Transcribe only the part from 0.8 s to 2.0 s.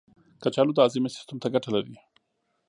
هاضمې سیستم ته ګټه لري.